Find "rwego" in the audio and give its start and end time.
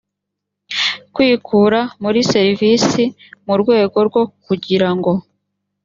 3.61-3.97